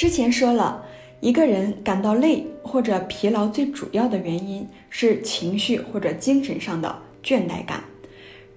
[0.00, 0.82] 之前说了，
[1.20, 7.84] 一个人感到累或者疲劳，最主要的原因是情绪或者精神上的倦怠感。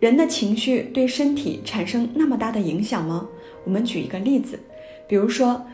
[0.00, 3.28] 人的情绪对身体产生那么大的影响吗？
[3.64, 4.58] 我们举一个例子，
[5.06, 5.66] 比如说，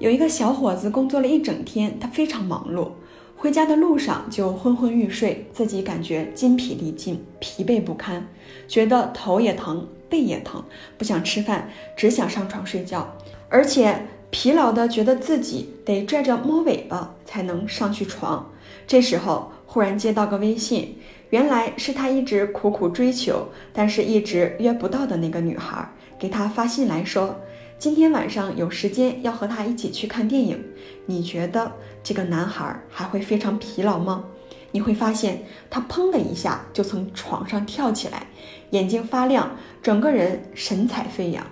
[0.00, 2.88] 有一个小伙子工作了一整天，他非常忙碌，
[3.36, 8.26] 回家的路上就昏昏欲睡，自己感觉筋疲力尽、疲惫不堪，
[8.66, 10.64] 觉得头也疼、背也疼，
[10.98, 13.16] 不想吃饭，只想上床睡觉，
[13.48, 14.04] 而且。
[14.30, 18.50] 疲劳的觉得自己得拽着猫尾巴才能上去床，
[18.86, 20.98] 这时候忽然接到个微信，
[21.30, 25.88] 原来是他一直苦苦追求，但是一直约不到的那个女孩
[26.18, 27.36] 给他发信来说，
[27.78, 30.62] 今天晚上有时间要和他一起去看电影。
[31.06, 31.72] 你觉得
[32.02, 34.24] 这个男孩还会非常疲劳吗？
[34.72, 38.26] 你会发现他砰的一下就从床上跳起来，
[38.70, 41.46] 眼睛发亮，整个人神采飞扬。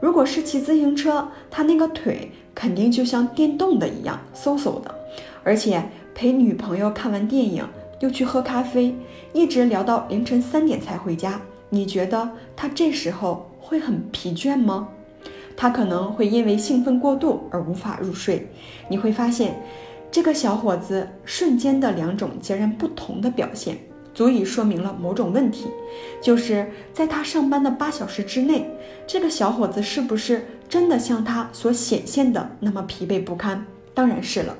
[0.00, 4.94] 如果是骑自行车，他那个腿肯定就像电动的一样嗖嗖的，
[5.42, 5.82] 而且
[6.14, 7.66] 陪女朋友看完电影
[8.00, 8.94] 又去喝咖啡，
[9.32, 11.40] 一直聊到凌晨三点才回家。
[11.70, 14.88] 你觉得他这时候会很疲倦吗？
[15.56, 18.48] 他可能会因为兴奋过度而无法入睡。
[18.88, 19.60] 你会发现，
[20.10, 23.76] 这个小伙子瞬间的两种截然不同的表现。
[24.18, 25.68] 足以说明了某种问题，
[26.20, 28.68] 就是在他上班的八小时之内，
[29.06, 33.64] 这个小伙子是不是真的像他所显现的那么疲惫不堪？
[33.94, 34.56] 当然是了，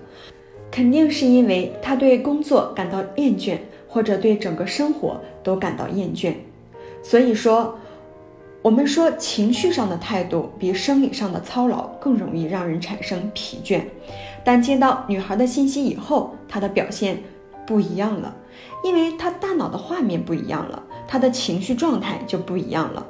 [0.70, 6.34] 肯定是因为他对工作感到厌倦，或者对整个生活都感到厌倦。
[7.02, 7.76] 所以说，
[8.62, 13.80] 我们说情绪上的态度比生理上的操劳更容易让人产生疲倦。
[14.44, 17.18] 但接到女孩的信息以后，他的表现
[17.68, 18.34] 不一样了。
[18.82, 23.06] 因为他大脑的画面不一样了，他的情绪状态就不一样了，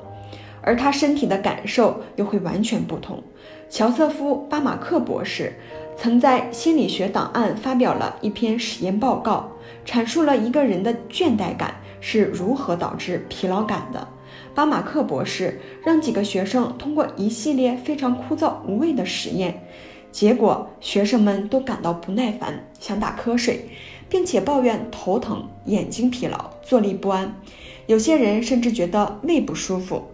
[0.61, 3.23] 而他身体的感受又会完全不同。
[3.71, 5.55] 乔瑟夫·巴马克博士
[5.97, 9.51] 曾在《心理学档案》发表了一篇实验报告，
[9.87, 14.09] 阐述了一个人的倦怠感是如何导致疲劳感的。
[14.55, 19.63] 巴马克博士让几个学生通过一系列非常枯燥无味的实验，
[20.11, 23.69] 结果学生们都感到不耐烦，想打瞌睡。
[24.09, 27.41] 并且抱怨头疼、眼睛疲劳、坐立不安，
[27.87, 30.05] 有些人甚至觉得胃不舒服。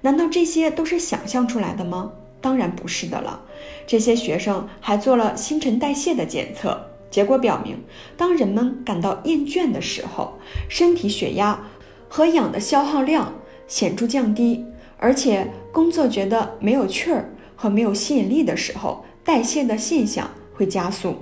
[0.00, 2.12] 难道这些都是想象出来的吗？
[2.40, 3.42] 当然不是的了。
[3.86, 7.78] 这些学生还做了新陈代谢的检测，结果表明，
[8.16, 10.32] 当人们感到厌倦的时候，
[10.68, 11.60] 身体血压
[12.08, 13.32] 和氧的消耗量
[13.68, 14.64] 显著降低，
[14.98, 21.14] 而且工作觉得没有趣儿和没有吸引力的时候，代谢的现象会加速。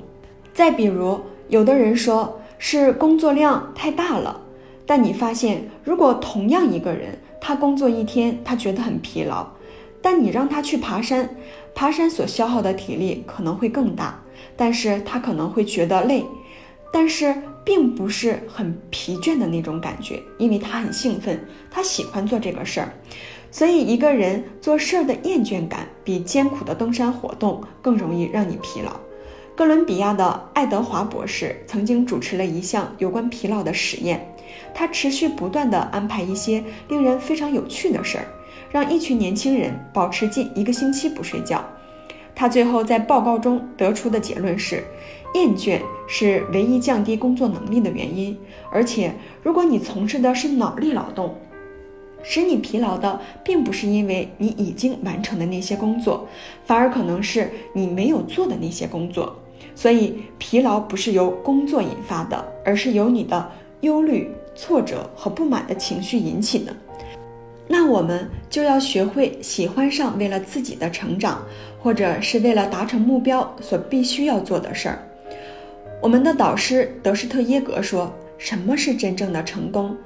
[0.55, 1.21] 再比如。
[1.51, 4.41] 有的人说是工作量太大了，
[4.87, 9.45] 但你发现，如果同样一个人，他工作一天，他觉得很疲劳，
[10.01, 11.29] 但你让他去爬山，
[11.75, 14.23] 爬山所消耗的体力可能会更大，
[14.57, 16.25] 但是他可能会觉得累，
[16.93, 17.35] 但是
[17.65, 22.93] 并不是很疲倦的那种感觉，因为他很兴奋，他喜欢做这个事儿，
[23.51, 28.93] 所以一个人做事儿的厌倦感比艰苦的登山活动更容易让你疲劳。
[29.61, 34.35] 哥伦比亚的爱德华博士曾经主持了一项有关疲劳的实验，
[34.73, 38.25] 他持续不断地安排一些令人非常有趣的事儿，
[38.71, 41.63] 让一群年轻人保持近一个星期不睡觉。
[42.35, 44.83] 他最后在报告中得出的结论是，
[45.35, 45.79] 厌倦
[46.09, 48.35] 是唯一降低工作能力的原因。
[48.73, 49.13] 而且，
[49.43, 51.37] 如果你从事的是脑力劳动，
[52.23, 56.27] 使你疲劳的并不是因为你已经完成的那些工作，
[56.65, 59.37] 反而可能是你没有做的那些工作。
[59.75, 63.51] 所以，疲劳不是由工作引发的，而是由你的
[63.81, 66.75] 忧虑、挫折和不满的情绪引起的。
[67.67, 71.41] 那我们就要学会喜欢上为了自己的成长，
[71.81, 74.99] 或者是为了达成目标所必须要做的事儿。
[76.03, 79.97] 我们的导师德施特耶格说：“什么是真正的成功？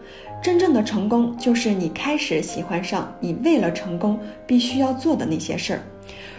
[0.42, 5.81] 真正的成功就是你开始喜欢上你为了成功必须要做的那些事儿。”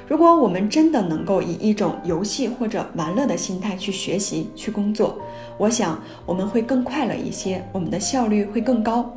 [0.08, 5.20] 如果我们真的能够以一种游戏或者玩乐的心态去学习、去工作，
[5.58, 9.12] 我想我们会更快乐一些，我们的效率会更高。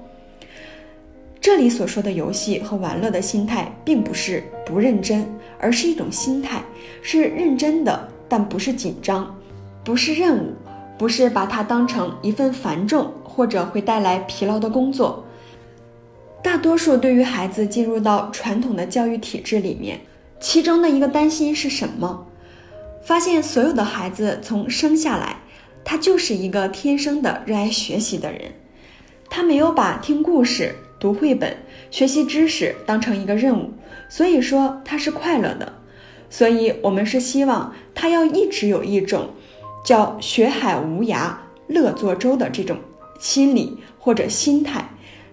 [1.40, 5.26] 这里所说的游戏和玩乐的心态，并不是不认真，
[5.60, 6.62] 而是一种心态，
[7.02, 9.36] 是认真的，但不是紧张，
[9.84, 10.54] 不是任务，
[10.96, 15.22] 不是把它当成一份繁重或者会带来疲劳的工作。
[16.42, 20.00] 大多数对于孩子进入到传统的教育体制里面。
[20.40, 22.26] 其中的一个担心是什么？
[23.02, 25.38] 发现所有的孩子从生下来，
[25.84, 28.52] 他就是一个天生的热爱学习的人，
[29.30, 31.56] 他没有把听故事、读绘本、
[31.90, 33.72] 学习知识当成一个任务，
[34.08, 35.72] 所以说他是快乐的。
[36.30, 39.30] 所以我们是希望他要一直有一种
[39.84, 41.32] 叫“学海无涯
[41.66, 42.76] 乐作舟”的这种
[43.18, 44.90] 心理或者心态。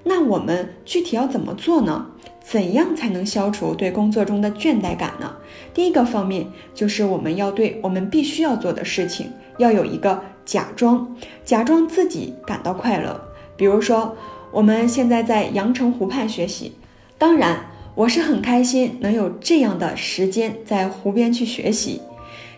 [0.08, 2.06] 那我们具体要怎么做呢？
[2.44, 5.36] 怎样才能消除对工作中的倦怠感呢？
[5.74, 13.20] 第一个方面就是我们要对我们必须要做的事情要有一个假装，假装自己感到快乐。
[13.58, 14.16] 比如说，
[14.52, 16.74] 我们现在在阳澄湖畔学习，
[17.18, 17.66] 当然
[17.96, 22.00] 我是很开心能有这样的时间在湖边去学习。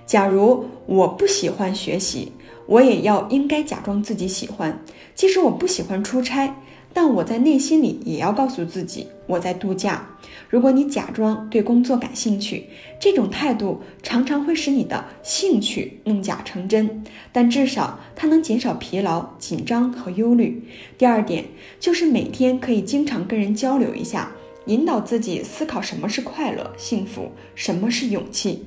[0.05, 2.33] 假如我不喜欢学习，
[2.65, 4.83] 我也要应该假装自己喜欢。
[5.15, 6.53] 即使我不喜欢出差。
[6.97, 10.03] 但我在内心里也要告诉自己，我在度假。
[10.49, 12.65] 如果你假装对工作感兴趣，
[12.99, 20.63] 这种态度常常会使你的兴趣弄假成真，但至少它能减少疲劳、紧张和忧虑。
[20.97, 21.45] 第二点
[21.79, 24.31] 就是每天可以经常跟人交流一下，
[24.65, 28.65] 引导自己思考什么是快乐、幸福，什么是勇气。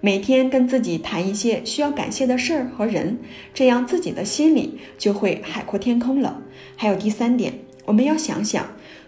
[0.00, 3.20] 每天跟自己谈一些需要感谢的事儿和人，
[3.54, 6.42] 这样自己的心里就会海阔天空了。
[6.74, 7.54] 还有第三点。
[7.88, 8.66] 我们要想想，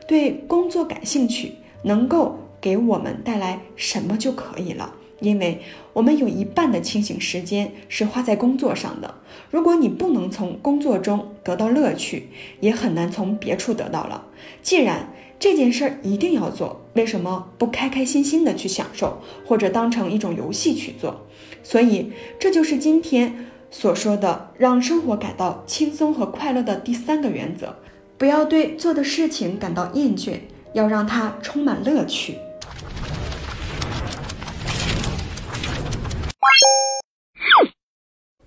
[0.09, 4.95] 对工作感兴趣，能够给我们带来什么就可以了。
[5.21, 5.61] 因为
[5.93, 9.17] 我们有一半的清醒时间是花在工作上的。
[9.51, 12.31] 如果你不能从工作中得到乐趣，
[12.61, 14.25] 也很难从别处得到了。
[14.63, 21.27] 既然这件事儿一定要做，为什么不开开心心的去享受，或者当成一种游戏去做？
[21.63, 27.77] 所以，这就是今天所说的让生活感到轻松和快乐的第三个原则。
[28.21, 30.39] 不要对做的事情感到厌倦，
[30.75, 32.37] 要让它充满乐趣。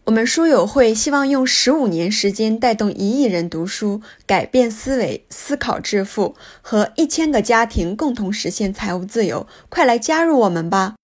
[0.06, 9.48] 我们书友会希望用十五年时间带动一亿人读书，改变思维，思考致富，和一千个家庭共同实现财务自由。
[9.70, 10.94] 快来加入我们吧！